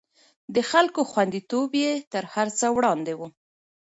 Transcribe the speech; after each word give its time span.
د 0.55 0.57
خلکو 0.71 1.01
خونديتوب 1.11 1.71
يې 1.83 1.91
تر 2.13 2.23
هر 2.33 2.47
څه 2.59 2.65
وړاندې 2.75 3.13
و. 3.19 3.21